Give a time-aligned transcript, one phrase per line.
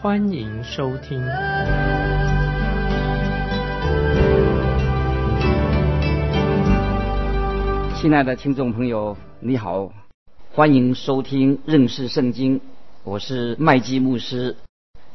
[0.00, 1.20] 欢迎收听。
[7.96, 9.90] 亲爱的听众朋友，你好，
[10.52, 12.60] 欢迎收听认识圣经，
[13.02, 14.54] 我是麦基牧师。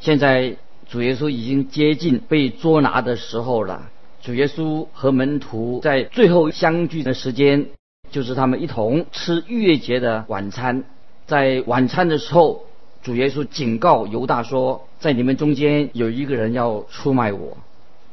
[0.02, 0.58] 现在
[0.90, 3.90] 主耶稣已经接近被捉拿的时候了。
[4.22, 7.68] 主耶稣和门徒在最后相聚的时间，
[8.12, 10.84] 就是他们一同吃逾越节的晚餐。
[11.26, 12.66] 在晚餐的时候，
[13.04, 17.58] 主耶稣警告犹大说：“在你们中间有一个人要出卖我。”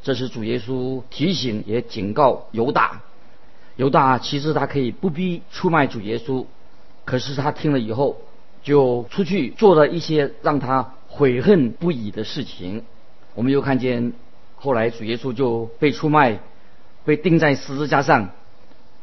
[0.02, 3.00] 这是主耶稣提醒也警告犹大。
[3.76, 6.44] 犹大其实他可以不必出卖主耶稣，
[7.04, 8.16] 可是他听了以后，
[8.62, 12.84] 就出去做了一些让他悔恨不已的事情。
[13.34, 14.12] 我们又看见。
[14.62, 16.38] 后来主耶稣就被出卖，
[17.06, 18.28] 被钉在十字架上。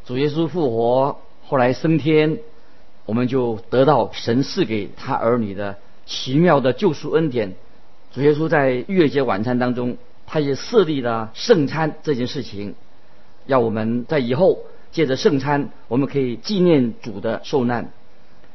[0.06, 2.38] 主耶稣复活，后来升天，
[3.08, 7.56] 我们就得到神赐给他儿女的奇妙的救赎恩典。
[8.14, 12.76] 主耶稣在逾越节晚餐当中，他也设立了圣餐这件事情，
[13.46, 14.60] 要我们在以后
[14.92, 17.92] 借着圣餐，我们可以纪念主的受难。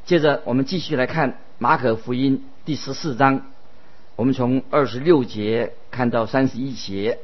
[0.04, 3.46] 接着我们继续来看马可福音第十四章。
[4.16, 7.18] 我们从二十六节看到三十一节，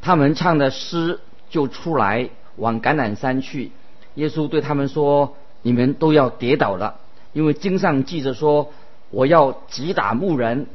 [0.00, 3.72] 他们唱的诗就出来往橄榄山去。
[4.14, 5.36] 耶稣对他们说
[5.66, 7.00] ：“你们都要跌倒了，
[7.32, 8.72] 因为经上记着说，
[9.10, 10.68] 我要击打牧人，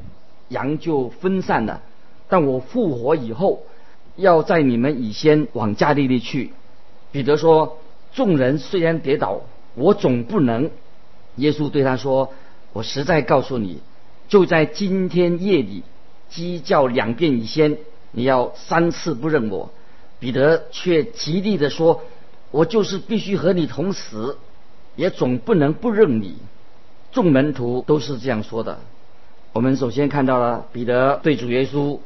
[0.50, 1.81] 羊就分散了。
[2.27, 3.64] 但我复活以后，
[4.17, 6.52] 要在你们以先往加利利去。”
[7.14, 7.77] 彼得说
[8.11, 9.43] ：“众人虽然跌倒，
[9.76, 10.70] 我总不能。”
[11.38, 12.33] 耶稣对他说
[12.73, 13.80] ：“我实在告诉你。”
[14.27, 15.83] 就在今天夜里，
[16.30, 17.77] 鸡叫两遍以先，
[18.11, 19.71] 你要三次不认我。
[20.20, 22.02] 彼得却极力的说
[22.52, 24.38] ：“我就是必须和你同死，
[25.02, 26.36] 也总不能不认你。”
[27.12, 28.78] 众门徒都是这样说的。
[29.52, 31.98] 我们首先看到了彼得对主耶稣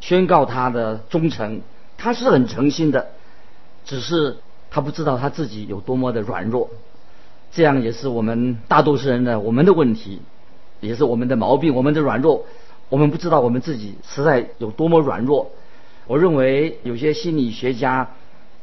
[0.00, 1.62] 宣告他的忠诚，
[1.98, 3.08] 他是很诚心的，
[3.84, 4.36] 只是
[4.70, 6.70] 他不知道他自己有多么的软弱。
[7.50, 10.22] 这样也是我们大多数人的我们的问题。
[10.80, 12.44] 也是我们的毛病，我们的软弱，
[12.90, 15.50] 我们不知道我们自己实在有多么软弱。
[16.06, 18.10] 我认为有些心理学家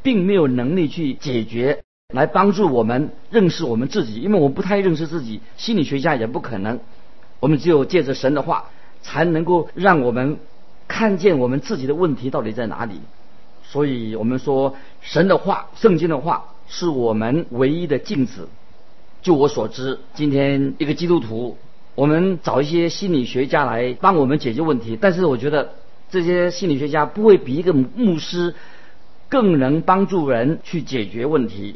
[0.03, 6.79] 并没有能力去解决，来帮助我们认识我们自己，因为我们不太认识自己，心理学家也不可能。
[7.39, 8.66] 我们只有借着神的话，
[9.01, 10.38] 才能够让我们
[10.88, 13.01] 看见我们自己的问题到底在哪里。
[13.63, 18.47] 所以我们说，神的话，圣经的话，是我们唯一的镜子。
[19.22, 21.57] 就我所知，今天一个基督徒。
[21.93, 25.73] 我们找一些心理学家来帮我们解决问题，但是我觉得
[26.09, 28.55] 这些心理学家不会比一个牧师
[29.28, 31.75] 更能帮助人去解决问题。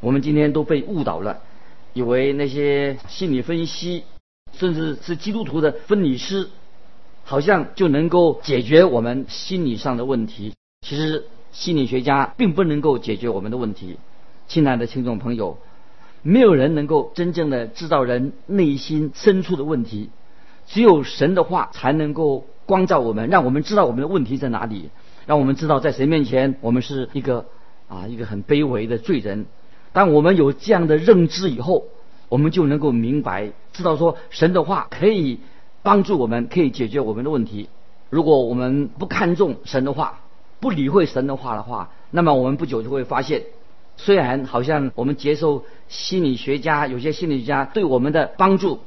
[0.00, 1.40] 我们今天都被误导了，
[1.92, 4.04] 以为那些心理分析，
[4.52, 6.48] 甚至是基督徒的分理师，
[7.24, 10.54] 好像就能够解决我们心理上的问题。
[10.86, 13.96] 其实心理学家并不能够解决我们的问题。
[14.46, 15.58] 亲爱的听众朋友。
[16.22, 20.10] 没有人能够真正的知道人内心深处的问题，
[20.66, 24.90] 只有神的话才能够光照我们，让我们知道我们的问题在哪里，
[25.26, 27.46] 让我们知道在神面前我们是一个
[27.86, 29.46] 啊一个很卑微的罪人。
[29.96, 31.86] 当我们有这样的认知以后，
[32.28, 35.40] 我们就能够明白，知道说神的话可以
[35.82, 37.70] 帮助我们，可以解决我们的问题。
[38.10, 40.20] 如果我们不看重神的话，
[40.60, 43.44] 不理会神的话的话，那么我们不久就会发现。
[43.96, 48.80] 虽然好像我们接受心理学家有些心理学家对我们的帮助，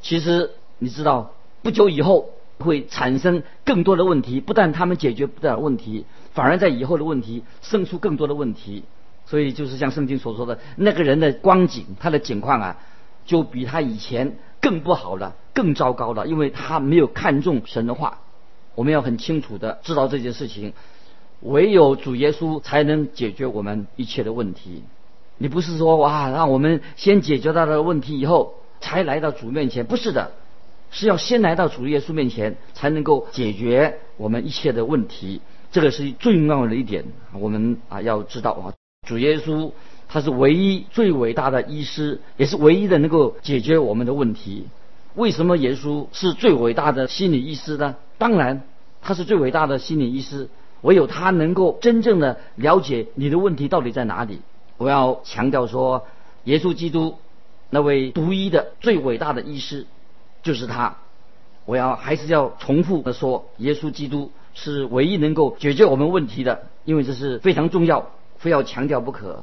[0.00, 8.84] 其实你知道不久以后会产生更多的问题，不但他们解决不了问题，反而在以后的问题生出更多的问题。
[9.26, 12.76] 所以就是像圣经所说的，那个人的光景，他的境况啊，
[13.24, 18.18] 就比他以前更不好了，更糟糕了，因为他没有看重神的话。
[18.74, 20.72] 我们要很清楚的知道这件事情。
[21.40, 24.82] 唯有主耶稣才能解决我们一切的问题。
[25.36, 29.84] 你不是说哇，让我们先解决他的问题以后才来到主面前？
[29.84, 30.32] 不是的，
[30.90, 35.40] 是要先来到主耶稣面前才能够解决我们一切的问题。
[35.70, 38.72] 这个是最重要的一点，我们啊要知道啊，
[39.04, 39.72] 主耶稣
[40.08, 44.66] 他是唯一最伟大的医师，也是唯一的能够解决我们的问题。
[45.14, 47.96] 为什么耶稣是最伟大的心理医师呢？
[48.18, 48.62] 当然。
[49.06, 50.48] 他是最伟大的心理医师，
[50.80, 54.40] 唯有他能够真正的了解你的问题到底在哪里。
[54.78, 56.06] 我要强调说，
[56.44, 57.18] 耶稣基督
[57.68, 59.86] 那位独一的最伟大的医师
[60.42, 60.96] 就是他。
[61.66, 68.10] 我要还是要重复的说，耶稣基督是唯一能够解决我们问题的，因为这是非常重要，
[68.44, 69.42] 非要强调不可。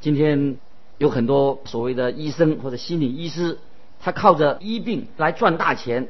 [0.00, 0.56] 今天
[0.96, 3.58] 有很多所谓的医生或者心理医师，
[4.00, 6.08] 他靠着医病来赚大钱。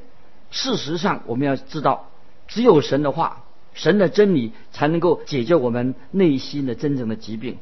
[0.53, 2.11] 事实上，我们要知道，
[2.47, 3.43] 只有神的话、
[3.75, 7.59] 神的真理才能够解决我们内心的真正的疾病。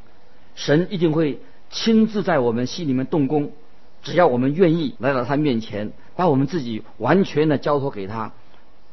[0.54, 1.40] 神一定会
[1.70, 3.52] 亲自在我们心里面动工，
[4.02, 5.92] 只要我们愿意来到他面前。
[6.16, 8.34] 把我们自己完全的交托给他，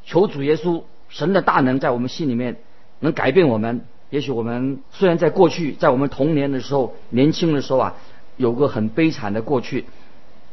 [0.02, 2.56] 求主耶稣神的大能在我们心里面
[3.00, 3.84] 能改变我们。
[4.10, 7.94] 也许我们虽然在过去，在我们童年的时候、年轻的时候啊，
[8.36, 9.84] 有个很悲惨的过去。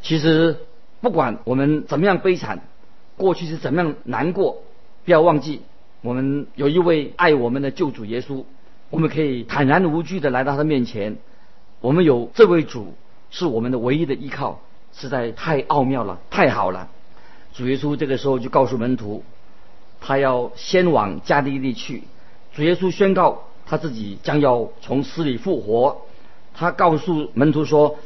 [0.01, 0.57] 其实
[1.01, 2.61] 不管我们怎么样悲惨，
[3.17, 4.63] 过去是怎么样难过，
[5.05, 5.61] 不要忘记
[6.01, 8.43] 我们有一位爱我们的救主耶稣。
[8.89, 11.17] 我们可以坦然无惧的来到他面前。
[11.81, 12.93] 我们有这位主
[13.31, 14.61] 是我们的唯一的依靠。
[14.97, 16.87] 实在太奥妙了，太好了！
[17.53, 19.25] 主耶稣这个时候就告诉门徒，
[19.99, 22.03] 他要先往加利利去。
[22.55, 26.01] 主耶稣宣告他自己将要从死里复活。
[26.53, 27.97] 他告诉门徒说，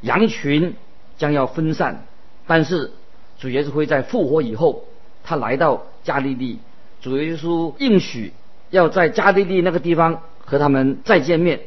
[0.00, 0.74] 羊群
[1.18, 2.06] 将要分散，
[2.46, 2.90] 但是
[3.38, 4.84] 主耶稣会在复活以后，
[5.22, 6.58] 他来到加利利。
[7.02, 8.32] 主耶稣应许
[8.70, 11.60] 要在加利利那个地方和他们再见面，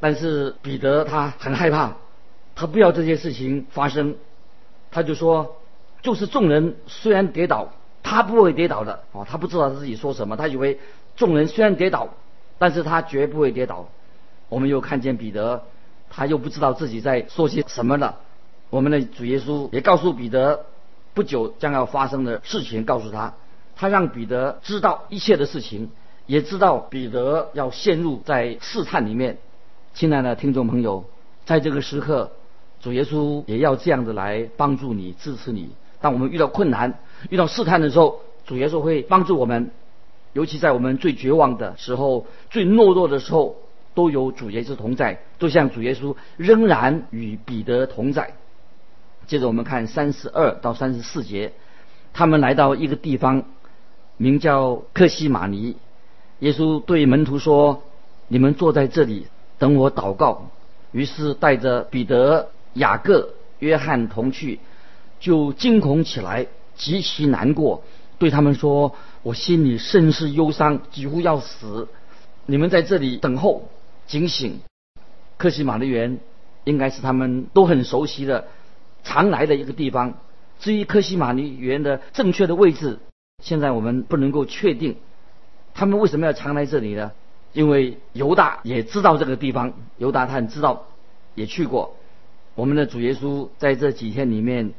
[0.00, 1.96] 但是彼得他很害怕。
[2.54, 4.16] 他不要这些事情发生，
[4.90, 5.56] 他就说，
[6.02, 7.72] 就是众人虽然跌倒，
[8.12, 10.78] 他不会跌倒的哦，他不知道自己说什么，他以为
[11.16, 12.10] 众人虽然跌倒，
[12.58, 13.88] 但是他绝不会跌倒。
[14.48, 15.64] 我们又看见彼得，
[16.10, 18.20] 他又不知道自己在说些什么了。
[18.70, 20.66] 我们的主耶稣也告诉彼得，
[21.14, 23.34] 不久将要发生的事情，告诉他，
[23.74, 25.90] 他让彼得知道一切的事情，
[26.26, 29.38] 也知道彼得要陷入在试探里面。
[29.94, 31.04] 亲爱的听众朋友，
[31.44, 32.30] 在这个时刻。
[32.82, 35.70] 主耶稣也要这样子来帮助你、支持你。
[36.02, 36.98] 当我们遇到困难、
[37.30, 39.70] 遇到试探的时候，主耶稣会帮助我们。
[40.34, 43.56] 尤其在我们最绝望的时候、最懦弱的时候，
[43.94, 45.20] 都有主耶稣同在。
[45.38, 48.34] 就像主耶稣仍然与彼得同在。
[49.26, 51.52] 接着我们看三十二到三十四节，
[52.12, 53.44] 他们来到一个地方，
[54.16, 55.76] 名叫克西马尼。
[56.40, 57.82] 耶稣对门徒说
[58.28, 59.28] ：“你们坐在这里，
[59.58, 60.50] 等我祷告。”
[60.92, 62.48] 于是带着彼得。
[62.74, 64.58] 雅各、约翰同去，
[65.22, 67.84] 就惊恐起来，极其难过，
[68.18, 71.86] 对他们说：“我心里甚是忧伤，几乎要死。
[72.44, 73.68] 你们在这里等候，
[74.08, 74.60] 警醒。”
[75.38, 76.18] 克西马的园
[76.64, 78.48] 应该是他们都很熟悉的、
[79.04, 80.14] 常来的一个地方。
[80.58, 82.98] 至于克西马尼园的正确的位置，
[83.40, 84.96] 现在我们不能够确定。
[85.72, 87.12] 他们为什么要常来这里呢？
[87.52, 90.86] 因为犹大也知道这个地方，犹大他很知道，
[91.36, 91.94] 也去过。
[92.56, 94.72] 我们的主耶稣在这几天里面，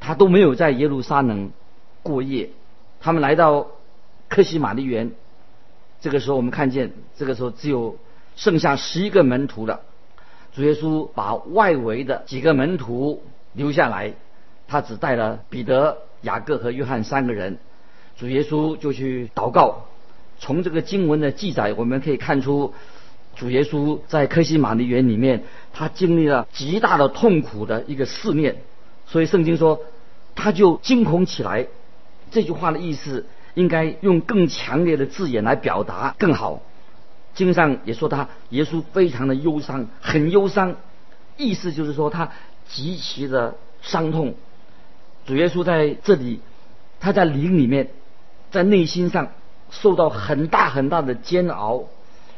[0.00, 1.50] 他都没有在耶路撒冷
[2.02, 2.50] 过夜。
[3.00, 3.68] 他们来到
[4.28, 5.12] 克西玛丽园，
[6.00, 7.96] 这个时候我们看见，这个时候只有
[8.34, 9.80] 剩下十一个门徒了。
[10.52, 14.14] 主耶稣把外围的几个门徒留下来，
[14.66, 17.58] 他只带了彼得、雅各和约翰三个人。
[18.16, 19.86] 主耶稣就去祷告。
[20.38, 22.74] 从这个经文的记载，我们可以看出。
[23.36, 28.56] 主耶稣在科西玛尼园里面，他经历了极大的痛苦的一个试炼，
[29.10, 29.80] 所以圣经说
[30.34, 31.66] 他就惊恐起来。
[32.30, 36.62] 这句话的意思应该用更强烈的字眼来表达更好。
[37.34, 40.76] 经上也说他耶稣非常的忧伤，很忧伤，
[41.36, 42.30] 意思就是说他
[42.68, 44.34] 极其的伤痛。
[45.26, 46.40] 主耶稣在这里，
[47.00, 47.90] 他在灵里面，
[48.50, 49.28] 在内心上
[49.70, 51.84] 受到很大很大的煎熬，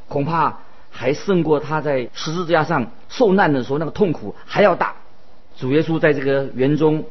[0.09, 0.59] 恐怕。
[0.95, 4.95] 还胜过他在十字架上受难的时候那个痛苦还要大。
[5.63, 7.05] 主耶稣在这个园中，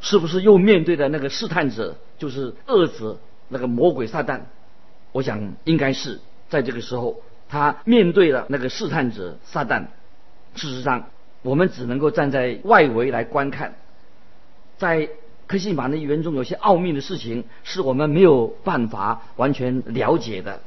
[0.00, 4.40] 是不是又面对的那个试探者，就是恶者那个魔鬼撒旦？
[5.12, 9.88] 我想应该是在这个时候，他面对了那个试探者撒旦。
[10.54, 11.10] 事实上，
[11.42, 13.74] 我们只能够站在外围来观看，
[14.78, 15.10] 在
[15.46, 20.62] 科西玛的园中有些奥秘的事情，是我们没有办法完全了解的。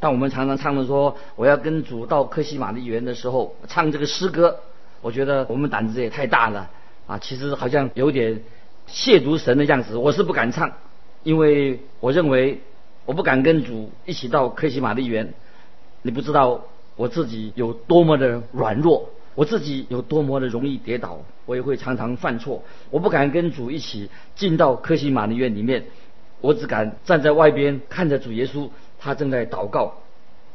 [0.00, 4.60] 但我们常常唱的说我要跟主到科西玛丽园的时候，唱这个诗歌，
[5.02, 6.70] 我觉得我们胆子也太大了
[7.06, 7.18] 啊！
[7.18, 8.42] 其实好像有点
[8.88, 10.72] 亵渎神的样子，我是不敢唱，
[11.22, 12.60] 因为我认为
[13.06, 15.32] 我不敢跟主一起到克西玛丽园。
[16.02, 16.62] 你不知道
[16.96, 22.62] 我自己有多么的软弱，我自己有多么的容易跌倒，我也会常常犯错。
[22.90, 25.84] 我不敢跟主一起进到克西玛丽园里面，
[26.40, 29.94] 我只敢站在外边看着主耶稣，他正在祷告。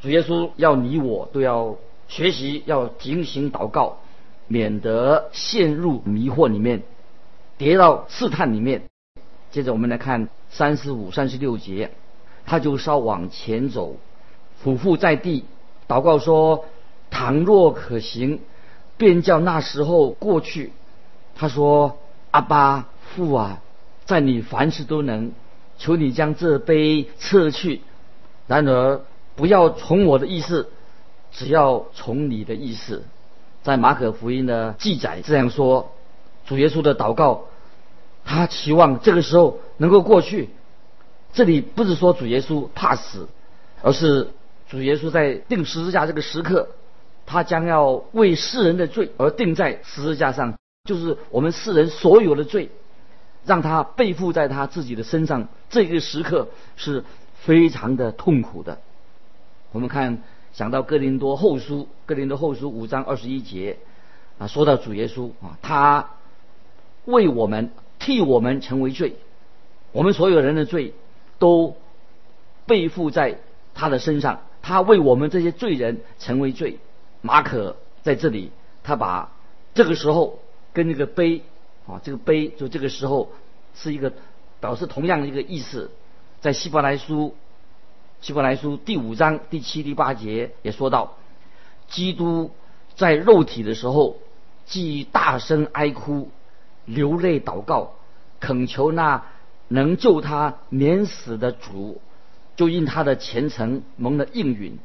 [0.01, 1.75] 主耶稣要你我都要
[2.07, 3.99] 学习，要警醒祷告，
[4.47, 6.83] 免得陷入迷惑里面，
[7.57, 8.83] 跌到试探里面。
[9.51, 11.91] 接着我们来看三十五、三十六节，
[12.45, 13.95] 他就稍往前走，
[14.61, 15.45] 俯伏在地，
[15.87, 16.65] 祷告说
[17.09, 18.39] ：“倘若可行，
[18.97, 20.73] 便叫那时候过去。”
[21.35, 21.97] 他说
[22.31, 23.61] ：“阿巴父啊，
[24.05, 25.31] 在你凡事都能，
[25.77, 27.81] 求你将这杯撤去。
[28.47, 29.01] 然而
[29.35, 30.69] 不要从我的意思，
[31.31, 33.03] 只要从你的意思。”
[33.65, 35.91] 在马可福音的记载这样说：
[36.45, 37.45] 主耶稣的祷告，
[38.23, 40.51] 他期望这个时候能够过去。
[41.33, 43.27] 这里不是说主耶稣怕死，
[43.81, 44.29] 而是
[44.69, 46.67] 主耶稣在定十字架这个时刻，
[47.25, 50.53] 他将要为世人的罪而定在十字架上。
[50.87, 52.69] 就是我们世人所有的罪，
[53.45, 57.03] 让他背负在他自己的身上，这个时刻是
[57.33, 58.77] 非常的痛苦的。
[59.71, 60.21] 我们看
[60.55, 63.77] 想到哥林多后书，哥林多后书五章二十一节
[64.39, 66.09] 啊，说到主耶稣啊，他
[67.05, 67.69] 为我们
[67.99, 69.17] 替我们成为罪，
[69.91, 70.93] 我们所有人的罪
[71.37, 71.75] 都
[72.65, 73.37] 背负在
[73.75, 76.79] 他的身上，他为我们这些罪人成为罪。
[77.21, 79.31] 马可在这里，他把
[79.75, 80.39] 这个时候。
[80.75, 81.41] 跟那个碑
[81.87, 83.31] 啊，这个碑就这个时候
[83.75, 84.11] 是一个
[84.59, 85.89] 表示同样的一个意思，
[86.41, 87.33] 在希伯来书
[88.25, 91.13] 希伯来书第五章第七第八节也说到，
[91.87, 92.49] 基督
[92.95, 94.17] 在肉体的时候，
[94.65, 96.31] 既大声哀哭，
[96.85, 97.91] 流泪祷告，
[98.39, 99.25] 恳求那
[99.67, 102.01] 能救他免死的主，
[102.55, 104.79] 就因他的虔诚蒙了应允。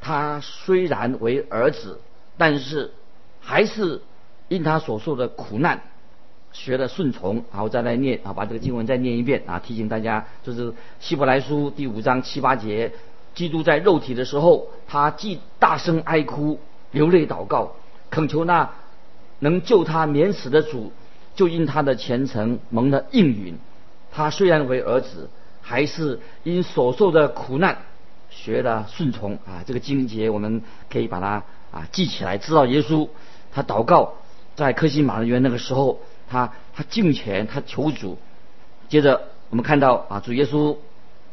[0.00, 2.00] 他虽然为儿子，
[2.38, 2.92] 但是
[3.40, 4.00] 还是。
[4.46, 5.82] 因他所受的苦难，
[6.58, 12.90] 学了顺从，然后再来念啊，把这个经文再念一遍啊，提醒大家，就是希伯来书第五章七八节，
[13.34, 16.58] 基督在肉体的时候，他既大声哀哭，
[16.92, 17.72] 流泪祷告，
[18.08, 18.70] 恳求那
[19.40, 20.92] 能救他免死的主，
[21.34, 23.58] 就因他的虔诚蒙了应允。
[24.10, 25.28] 他虽然为儿子，
[25.60, 27.76] 还是因所受的苦难
[28.30, 29.62] 学了顺从啊。
[29.66, 33.06] 这个经节我们可以把它啊记起来，知道耶稣
[33.52, 34.14] 他祷告。
[34.56, 38.18] 在克西马的园那个时候，他他敬虔，他求主。
[38.88, 40.76] 接着我们看到啊，主耶稣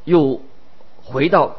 [0.05, 0.41] 又
[1.03, 1.57] 回到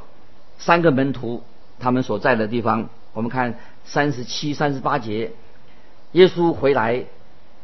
[0.59, 1.43] 三个门徒
[1.79, 2.89] 他们所在的地方。
[3.13, 5.33] 我们看三十七、三十八节，
[6.13, 7.05] 耶稣回来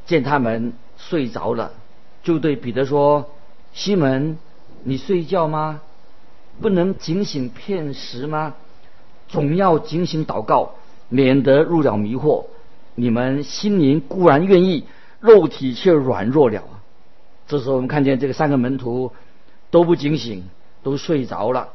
[0.06, 1.72] 见他们睡着了，
[2.22, 3.30] 就对彼得说
[3.74, 4.38] ：“西门，
[4.84, 5.80] 你睡觉吗？
[6.60, 8.54] 不能警醒片时吗？
[9.28, 10.74] 总要警醒祷告，
[11.08, 12.44] 免得入了迷惑。”
[12.96, 14.84] 你们心灵固然愿意，
[15.20, 16.82] 肉体却软弱了啊。
[17.46, 19.12] 这时候我们看见这个三个门徒
[19.70, 20.44] 都不警醒，
[20.82, 21.68] 都睡着了。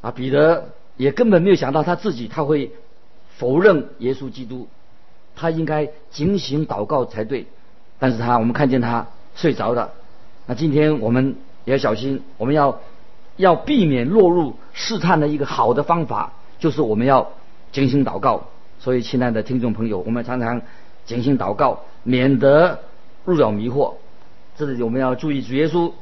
[0.00, 2.72] 啊，彼得也根本没有想到他自己他会
[3.36, 4.68] 否认耶稣基督，
[5.34, 7.46] 他应该警醒祷告才对。
[7.98, 9.92] 但是他我们看见他睡着了。
[10.46, 12.80] 那今天我们也要小心，我们要
[13.36, 17.32] 要避免落入试探的一个好的方法，就是我们要
[17.72, 18.44] 警醒祷告。
[18.78, 20.62] 所以，亲爱的听众朋友，我们常常
[21.04, 22.80] 警醒祷告，免得
[23.26, 23.92] 入了迷惑。
[24.56, 25.92] 这里我们要注意，主耶稣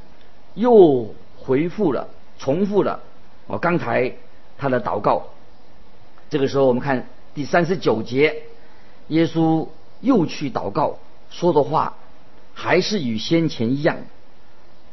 [0.55, 2.07] 又回复了、
[2.39, 3.01] 重复了
[3.49, 4.15] 我刚才
[4.57, 5.25] 他的祷告。
[6.31, 8.45] 这个时候，我们看第三十九节，
[9.09, 9.67] 耶稣
[10.01, 10.99] 又去祷告，
[11.29, 11.97] 说的话
[12.55, 13.97] 还是与先前一样。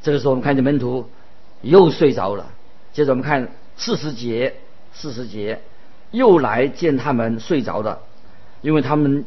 [0.01, 1.07] 这个时候，我们看见门徒
[1.61, 2.51] 又睡着了。
[2.91, 4.55] 接着，我们看四十节，
[4.93, 5.61] 四十节。
[6.09, 7.99] 又来见他们睡着的，
[8.61, 9.25] 因为他们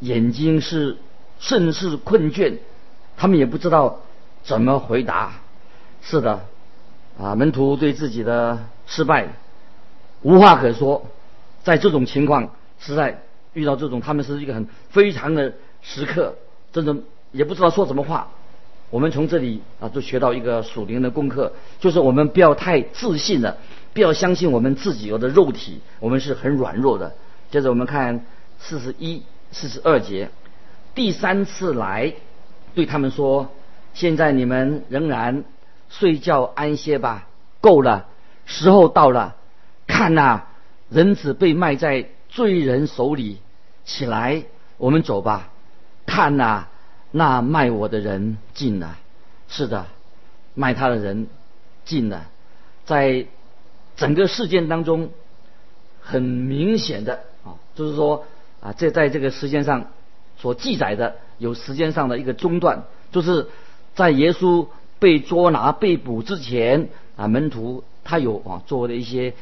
[0.00, 0.98] 眼睛是
[1.38, 2.58] 甚是困倦，
[3.16, 4.00] 他们也不知道
[4.42, 5.32] 怎么回答。
[6.02, 6.40] 是的，
[7.18, 9.28] 啊，门徒对自己的失败
[10.22, 11.06] 无话可说，
[11.62, 16.34] 在这种情况，实在遇到这种，他们是一个很非常的时刻，
[16.72, 16.96] 真的
[17.32, 18.28] 也不知道说什么话。
[18.90, 23.56] 我们从这里啊，就学到一个属灵的功课，就是我们不要太自信了。
[23.94, 27.12] 不要相信我们自己有的肉体，我们是很软弱的。
[27.50, 28.24] 接着我们看
[28.60, 30.30] 四十一、四十二节，
[30.98, 32.12] 第三次来
[32.74, 33.52] 对他们说
[33.94, 35.44] ：“现在你们仍然
[35.88, 37.28] 睡觉安歇吧，
[37.60, 38.06] 够了，
[38.46, 39.36] 时候到了。
[39.86, 40.42] 看呐，
[40.90, 43.38] 人子被卖在罪人手里，
[43.84, 44.42] 起来，
[44.76, 45.50] 我们走吧。
[46.04, 46.66] 看呐，
[47.12, 48.98] 那卖我的人进了。
[49.46, 49.86] 是的，
[50.54, 51.28] 卖他的人
[51.84, 52.26] 进了，
[52.84, 53.26] 在。”
[53.94, 55.10] 整个事件当中，
[56.00, 58.24] 很明显的啊，就是说
[58.60, 59.86] 啊，这在这个时间上
[60.38, 63.48] 所记载的有时间上的一个中断，就是
[63.94, 64.68] 在耶稣
[64.98, 69.34] 被捉拿被捕之前啊，门徒他有啊做的一些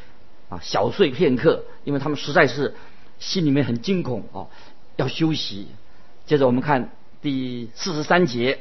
[0.49, 2.73] 啊小睡片刻，因为他们实在是
[3.19, 4.47] 心里面很惊恐啊，
[4.95, 5.67] 要休息。
[6.25, 6.89] 接着我们看
[7.21, 8.59] 第四十三节，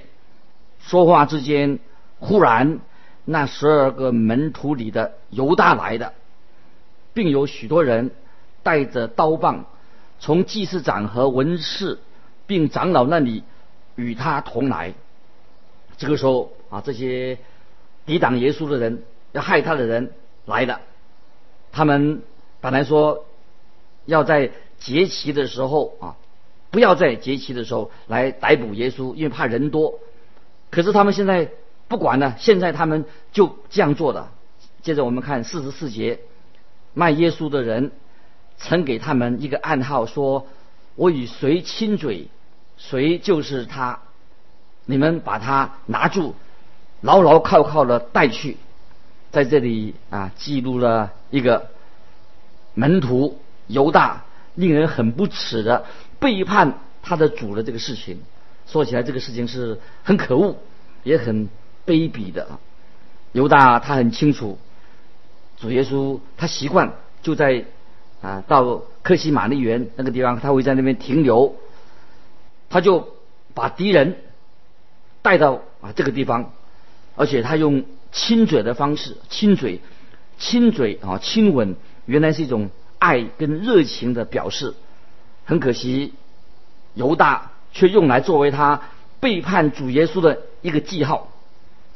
[0.78, 1.78] 说话之间，
[2.20, 2.78] 忽然
[3.24, 6.12] 那十二个门徒里的犹大来的，
[7.12, 8.12] 并有许多人
[8.62, 9.64] 带着刀棒，
[10.20, 11.98] 从祭司长和文士
[12.46, 13.42] 并长老那里
[13.94, 14.94] 与他同来。
[15.98, 17.38] 这个时候啊，这些
[18.04, 20.12] 抵挡耶稣的人、要害他的人
[20.44, 20.80] 来了。
[21.72, 22.22] 他们
[22.60, 23.24] 本来说
[24.04, 26.16] 要在节期的时候啊，
[26.70, 29.98] 不要在节期的时候来逮捕耶稣，因为怕人多。
[30.70, 31.50] 可是他们现在
[31.88, 34.28] 不管了，现在他们就这样做的。
[34.82, 36.20] 接着我们看四十四节，
[36.92, 37.92] 卖耶稣的人
[38.58, 40.46] 曾给他们一个暗号，说
[40.94, 42.28] ：“我与谁亲嘴，
[42.76, 44.00] 谁就是他。”
[44.88, 46.36] 你们把他拿住，
[47.00, 48.56] 牢牢靠靠的带去，
[49.32, 51.70] 在这里啊，记录了一个
[52.74, 54.22] 门徒犹大
[54.54, 55.86] 令人很不耻的
[56.20, 58.22] 背叛他的主的这个事情。
[58.68, 60.56] 说起来，这个事情是很可恶，
[61.02, 61.48] 也很
[61.84, 62.46] 卑鄙的。
[63.32, 64.56] 犹大他很清楚，
[65.56, 66.92] 主耶稣他习惯
[67.22, 67.64] 就在
[68.22, 71.56] 啊到克西玛丽园那个地方，他会在那边停留，
[72.70, 73.16] 他就
[73.54, 74.16] 把敌人。
[75.22, 76.52] 带到啊这个地方，
[77.16, 79.80] 而且他用亲嘴的方式，亲嘴，
[80.38, 82.70] 亲嘴啊亲吻，原来是一种
[83.00, 84.74] 爱跟热情的表示。
[85.44, 86.14] 很可惜，
[86.94, 88.82] 犹大却用来作为他
[89.18, 91.32] 背叛主耶稣的一个记号。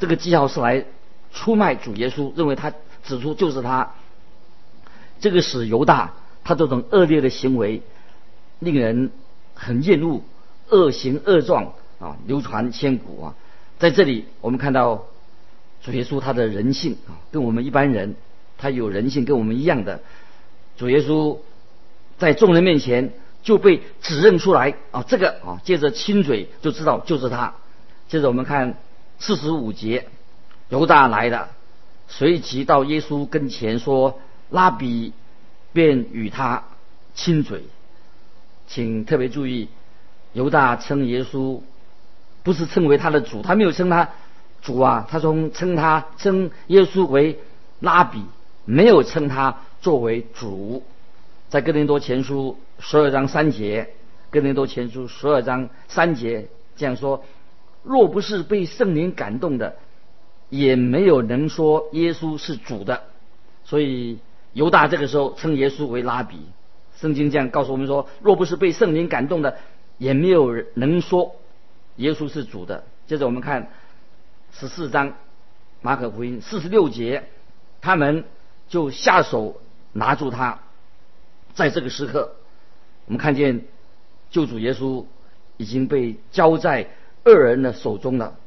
[0.01, 0.85] 这个记号是来
[1.33, 2.73] 出卖主耶稣，认为他
[3.05, 3.93] 指出就是他。
[5.21, 7.83] 这个使犹大他这种恶劣的行为
[8.59, 9.13] 令人
[9.55, 10.23] 很厌恶，
[10.71, 11.73] 恶行恶状。
[12.01, 13.35] 啊，流传千古啊！
[13.79, 15.05] 在这里，我们看到
[15.83, 18.17] 主耶稣他的人性啊，跟我们一般人，
[18.57, 20.01] 他有人性跟我们一样的。
[20.79, 21.37] 主耶稣
[22.17, 27.53] 在众人面前就被指认出来啊，这个啊，借着亲嘴就知道就是他。
[28.09, 28.79] 接着我们看
[29.19, 30.09] 四十五节，
[30.71, 31.51] 犹大来的，
[32.09, 34.19] 随即到耶稣跟前说
[34.49, 35.13] ：“拉比，
[35.75, 36.65] 便与他
[37.15, 37.65] 亲嘴。”
[38.67, 39.69] 请特别注意，
[40.33, 41.61] 犹大称耶稣。
[42.43, 44.09] 不是称为他的主，他没有称他
[44.63, 47.39] 主啊，他从称他称耶稣为
[47.81, 48.25] 拉比，
[48.65, 50.83] 没有称他作为主。
[51.51, 53.91] 在哥林多前书十二章三节，
[54.31, 57.25] 哥林多前书十二章三节这样说：
[57.83, 59.77] 若不是被圣灵感动的，
[60.49, 63.03] 也没有能说耶稣是主的。
[63.65, 64.19] 所以
[64.55, 66.39] 犹大这个时候称耶稣为拉比。
[66.97, 69.59] 圣经这样告诉我们说：若不是被圣灵感动的，
[70.01, 71.37] 也没有人能说。
[71.97, 72.85] 耶稣是主的。
[73.07, 73.71] 接着我们看
[74.53, 75.13] 十四章
[75.83, 77.25] 马可福音四十六节，
[77.83, 78.25] 他们
[78.69, 79.61] 就下手
[79.93, 80.61] 拿住他。
[81.53, 82.37] 在这个时刻，
[83.05, 83.65] 我们看见
[84.31, 85.05] 救主耶稣
[85.59, 86.89] 已经被交在
[87.25, 88.39] 恶人的手中了。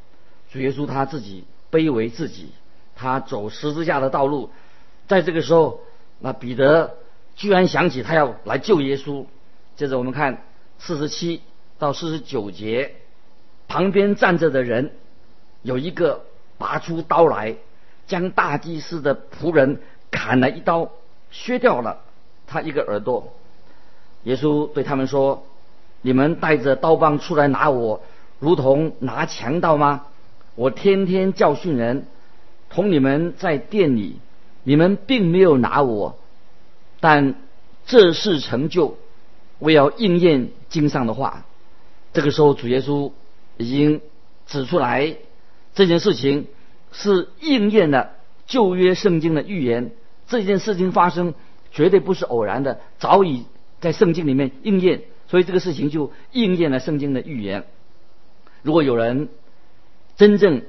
[0.51, 2.49] 主耶稣他自己卑微自己，
[2.95, 4.49] 他走十字架的道路。
[5.07, 5.81] 在这个时候，
[6.19, 6.95] 那彼得
[7.35, 9.25] 居然想起他要来救耶稣。
[9.75, 10.43] 接着我们看
[10.79, 11.41] 四十七
[11.79, 12.95] 到四十九节。
[13.67, 14.91] 旁边站着的人
[15.63, 16.25] 有一个
[16.57, 17.55] 拔出刀来，
[18.05, 19.79] 将大祭司的仆人
[20.11, 20.91] 砍了一刀，
[21.31, 22.01] 削掉了
[22.45, 23.33] 他一个耳朵。
[24.23, 25.45] 耶稣对他们说
[26.01, 28.03] ：“你们带着刀棒出来拿我，
[28.39, 30.05] 如同拿强盗吗？
[30.55, 32.05] 我天天教训人，
[32.69, 34.19] 同你们在店里，
[34.63, 36.19] 你们并没有拿我。
[36.99, 37.35] 但
[37.85, 38.97] 这是成就，
[39.59, 41.45] 我要应验经上的话。”
[42.13, 43.11] 这个时候，主耶稣。
[43.55, 44.01] 已经
[44.47, 45.15] 指出来，
[45.75, 46.47] 这件事情
[46.91, 48.13] 是应验了
[48.47, 49.91] 旧约圣经的预言。
[50.25, 51.35] 这件事情发生
[51.71, 53.45] 绝对不是偶然的，早已
[53.79, 57.65] 在圣经里面应验，所以这个事情就应验了圣经的预言。
[58.63, 59.29] 如果有人
[60.17, 60.63] 真正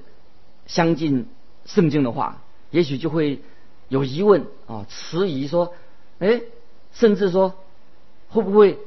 [0.67, 1.27] 相信
[1.65, 3.41] 圣经的话，也许就会
[3.89, 5.73] 有疑问啊，迟疑说
[6.21, 6.43] ：“哎，
[6.93, 7.55] 甚至说
[8.35, 8.79] 会不会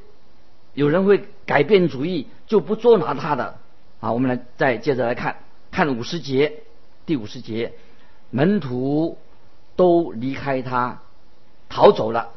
[0.74, 3.56] 有人会改变主意，就不捉拿他的？”
[4.02, 5.38] 好，我们来再接着来看，
[5.72, 6.64] 看五十节，
[7.06, 7.72] 第五十节，
[8.30, 9.18] 门徒
[9.78, 11.02] 都离开他，
[11.70, 12.32] 逃走了。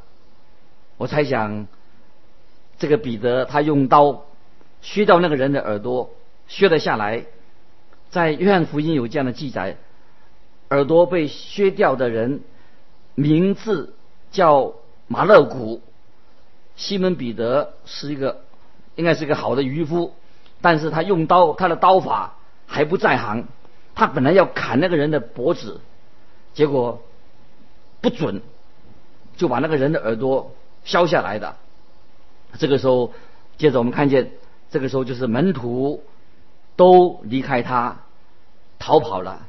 [0.99, 1.66] 我猜想，
[2.79, 4.23] 这个彼得他用刀
[4.81, 6.11] 削掉那个人的耳朵，
[6.46, 7.27] 削了下来。
[8.11, 9.77] 在约翰福音有这样的记载，
[10.70, 12.42] 耳朵被削掉的人
[13.16, 13.94] 名字
[14.31, 14.75] 叫
[15.09, 15.83] 马勒古。
[16.80, 18.40] 西门彼得是一个，
[18.96, 20.14] 应该是一个好的渔夫。
[20.62, 23.44] 但是他用刀，他的刀法还不在行。
[23.94, 25.82] 他本来要砍那个人的脖子，
[26.54, 27.02] 结果
[28.00, 28.40] 不准，
[29.36, 31.56] 就把那个人的耳朵削下来的。
[32.58, 33.12] 这个时候，
[33.58, 34.32] 接着我们看见，
[34.70, 36.02] 这个时候就是门徒
[36.76, 37.98] 都离开他，
[38.78, 39.48] 逃跑了。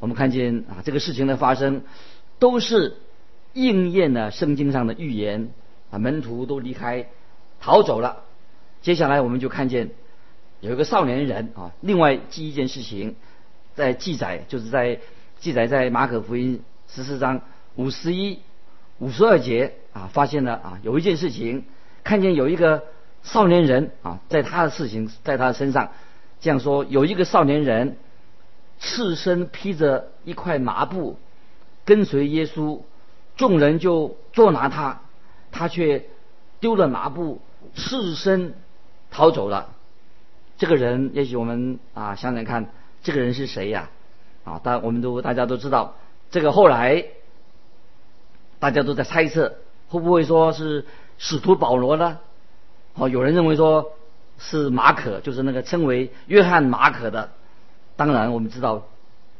[0.00, 1.82] 我们看见啊，这个事情的发生，
[2.40, 2.96] 都是
[3.52, 5.50] 应验了圣经上的预言
[5.94, 7.06] 啊，门徒都离开，
[7.60, 8.24] 逃走了。
[8.82, 9.90] 接下来我们就看见
[10.60, 13.14] 有一个少年人啊，另外记一件事情，
[13.74, 14.98] 在记载，就是在
[15.38, 17.42] 记载在马可福音十四章
[17.76, 18.40] 五十一、
[18.98, 21.64] 五十二节啊，发现了啊，有一件事情，
[22.02, 22.82] 看见有一个
[23.22, 25.92] 少年人啊，在他的事情在他的身上，
[26.40, 27.96] 这样说，有一个少年人。
[28.80, 31.16] 赤身披着一块麻布，
[31.84, 32.80] 跟随耶稣，
[33.36, 35.00] 众人就捉拿他，
[35.54, 36.04] 他却
[36.58, 37.40] 丢了麻布，
[37.76, 38.54] 赤身
[39.12, 39.70] 逃走了。
[40.58, 42.66] 这个人，也许我们啊想想看，
[43.04, 43.88] 这个人是谁呀？
[44.42, 45.94] 啊，但我们都大家都知道，
[46.32, 47.04] 这个后来
[48.58, 50.84] 大家都在猜测，会不会说是
[51.18, 52.18] 使徒保罗呢？
[52.94, 53.92] 哦，有人认为说
[54.38, 57.30] 是马可，就是那个称为约翰马可的。
[57.94, 58.82] 当然，我们知道，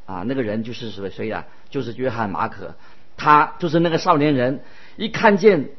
[0.07, 1.46] 啊，那个人就是谁谁呀？
[1.70, 2.74] 就是约翰马可，
[3.16, 4.61] 他就是那个少年人。
[4.96, 5.70] 一看见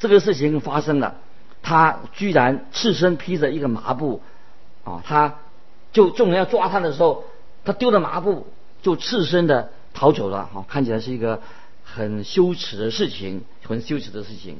[0.00, 1.14] 这个事情发生了，
[1.62, 4.20] 他居然赤身披着一个麻布，
[4.82, 5.36] 啊，他
[5.92, 7.24] 就众人要抓他的时候，
[7.64, 8.48] 他丢了麻布，
[8.82, 10.46] 就赤身的逃走了。
[10.46, 11.42] 哈，看起来是一个
[11.84, 14.56] 很羞耻的事情，很羞耻的事情。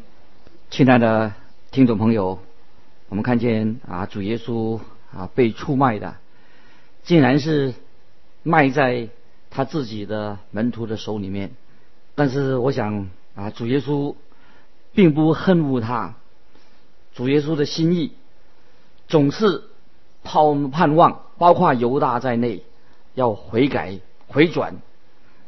[0.70, 1.32] 亲爱的
[1.70, 2.38] 听众朋友，
[3.08, 4.78] 我们看见啊，主耶稣
[5.12, 6.16] 啊被出卖的。
[7.02, 7.72] 竟然是
[8.42, 9.08] 卖在
[9.48, 11.52] 他自己的门徒的手里面，
[12.14, 14.14] 但是我想啊，主耶稣
[14.92, 16.14] 并不恨恶他，
[17.14, 18.12] 主耶稣的心意
[19.08, 19.64] 总是
[20.24, 22.62] 盼盼望，包括犹大在内
[23.14, 23.98] 要悔改
[24.28, 24.76] 回转，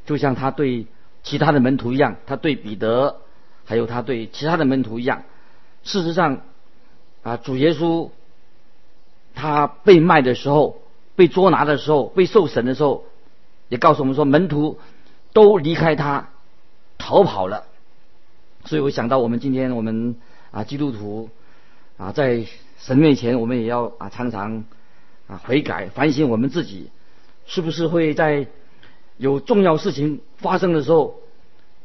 [0.06, 0.86] 就像他对
[1.22, 3.16] 其他的门徒一样，他对彼得
[3.64, 5.22] 还有他对其他的门徒一样。
[5.82, 6.40] 事实上
[7.22, 8.10] 啊，主耶稣
[9.34, 10.78] 他被卖的时候。
[11.14, 13.04] 被捉拿的时候，被受审的时候，
[13.68, 14.80] 也告诉我们说，门徒
[15.34, 16.30] 都离开他，
[16.96, 17.66] 逃跑了。
[18.64, 20.16] 所以我想到，我们今天我们
[20.50, 21.30] 啊基督徒
[21.96, 22.46] 啊在
[22.78, 24.64] 神面前，我们也要啊常常
[25.26, 26.90] 啊悔改反省我们自己，
[27.46, 28.46] 是不是会在
[29.16, 31.16] 有重要事情发生的时候，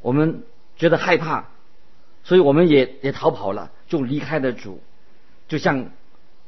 [0.01, 0.43] 我们
[0.77, 1.45] 觉得害怕，
[2.23, 4.79] 所以我们也也逃跑了，就离开了主，
[5.47, 5.89] 就像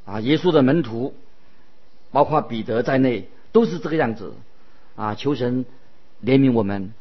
[0.06, 1.14] 啊耶稣的门徒。
[2.12, 4.34] 包括彼得在内都是这个样子，
[4.96, 5.64] 啊，求神
[6.26, 6.92] 怜悯我们。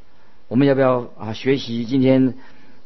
[0.48, 2.34] 我们要不要啊学习今天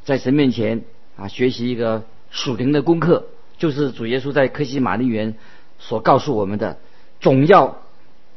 [0.04, 0.84] 在神面前
[1.16, 3.26] 啊学习一个属灵的功课？
[3.58, 5.36] 就是主耶稣在克西玛丽园
[5.78, 6.78] 所告诉我们的，
[7.20, 7.82] 总要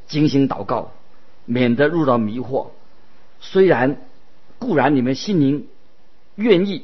[0.08, 0.92] 精心祷告，
[1.46, 2.68] 免得入到迷惑。
[3.40, 4.02] 虽然
[4.60, 5.68] 固然你们心灵
[6.36, 6.84] 愿意，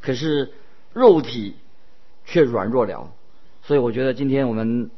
[0.00, 0.52] 可是
[0.92, 1.56] 肉体
[2.24, 3.12] 却软弱了。
[3.62, 4.90] 所以我觉得今天我们。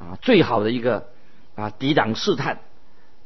[0.00, 1.08] 啊，最好的一个
[1.56, 2.60] 啊，抵挡试探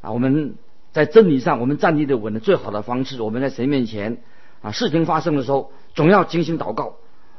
[0.01, 0.55] 啊，我们
[0.91, 4.17] 在真理上我们站立的稳的最好的方式，我们在神面前
[4.61, 6.95] 啊，事情发生的时候，总要精心祷告，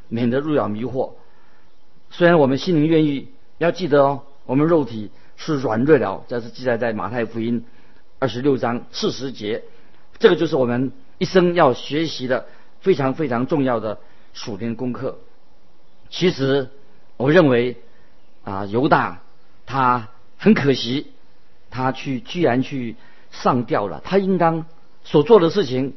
[0.09, 1.13] 免得入了迷惑。
[2.11, 7.65] 虽然我们心灵愿意，要记得哦，我们肉体是软弱了，这是记载在马太福音
[8.19, 9.65] 二十六章四十节。
[10.19, 12.47] 这个就是我们一生要学习的
[12.81, 13.99] 非常非常重要的
[14.33, 15.19] 属灵功课。
[16.09, 16.71] 其实
[17.17, 17.77] 我认为
[18.45, 19.23] 啊，犹大。
[19.69, 21.09] 他很可惜，
[21.71, 22.95] 他去居然去
[23.33, 24.01] 上吊了。
[24.05, 24.65] 他应当
[25.03, 25.97] 所做的事情，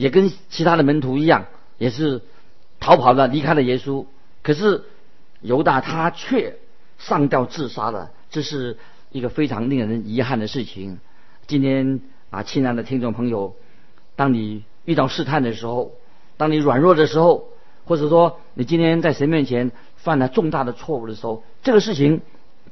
[0.00, 2.22] 也跟其他的门徒一样，也是
[2.80, 4.06] 逃跑了，离开了耶稣。
[4.42, 4.82] 可是
[5.40, 6.56] 犹大他却
[6.98, 8.78] 上吊自杀了，这是
[9.10, 10.98] 一个非常令人遗憾的事情。
[11.46, 13.54] 今天啊，亲爱的听众朋友，
[14.16, 15.92] 当你遇到试探的时候，
[16.36, 17.48] 当你软弱的时候，
[17.84, 22.22] 或者说你今天在神面前犯了重大的错误的时候，这个事情。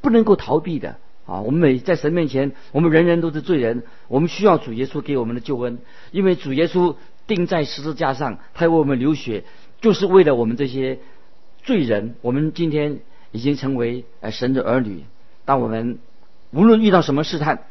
[0.01, 0.95] 不能够逃避的
[1.27, 1.41] 啊！
[1.41, 5.79] 我们每在神面前，我们人人都是罪人，我们需要主耶稣给我们的救恩，
[6.13, 6.95] 因为主耶稣
[7.29, 9.45] 钉在十字架上，他为我们流血，
[9.81, 10.99] 就是为了我们这些
[11.63, 12.17] 罪人。
[12.23, 12.99] 我们今天
[13.31, 15.05] 已经成为呃神的儿女，
[15.45, 16.01] 当我们
[16.51, 17.63] 无论遇到什么试探，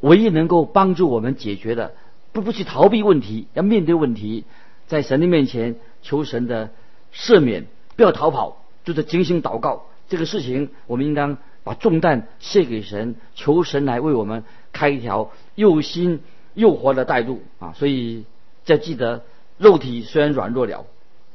[0.00, 1.94] 唯一能够帮助我们解决的，
[2.32, 4.44] 不不去逃避问题，要面对问题，
[4.88, 6.70] 在神的面前求神的
[7.14, 7.66] 赦免，
[7.96, 9.86] 不要逃跑，就是精心祷告。
[10.08, 14.42] 这个事情，我们应当把重担卸给神，求神来为我们
[14.72, 16.20] 开一条又新
[16.54, 17.72] 又活的带路啊！
[17.74, 18.24] 所以
[18.66, 19.22] 要记得，
[19.58, 20.86] 肉体虽然软弱了，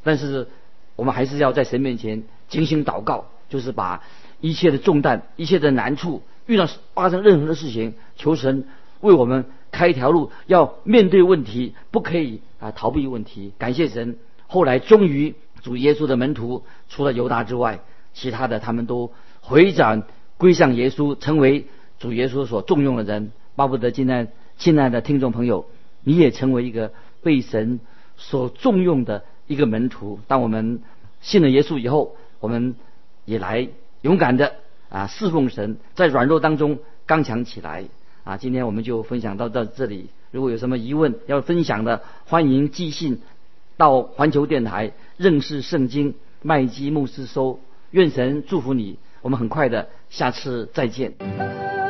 [0.04, 0.48] 但是
[0.96, 4.04] 我们还是要在神面前精心祷告，就是把
[4.40, 8.66] 一切的重担、一切的难处遇到发生任何的事情，求神
[9.02, 13.54] 为我们开一条路，要面对问题，不可以啊逃避问题。
[13.58, 17.80] 感谢神，后来终于主耶稣的门徒除了犹大之外，
[18.14, 19.12] 其他的他们都
[19.42, 20.04] 回转
[20.38, 21.68] 归向耶稣，成为
[22.00, 23.32] 主耶稣所重用的人。
[23.56, 25.66] 巴不得今天亲爱的听众朋友，
[26.04, 27.80] 你也成为一个被神
[28.16, 30.20] 所重用的一个门徒。
[30.28, 30.82] 当我们
[31.22, 32.76] 信了耶稣以后，我们
[33.26, 33.68] 也来
[34.02, 34.56] 勇敢的
[34.90, 37.86] 啊侍奉神，在软弱当中刚强起来
[38.24, 38.38] 啊！
[38.38, 40.10] 今天我们就分享到到这里。
[40.32, 43.22] 如果有什么疑问要分享的，欢迎寄信
[43.78, 47.60] 到环球电台认识圣经麦基牧师收。
[47.92, 51.87] 愿神祝福你，我们很快的下次再见。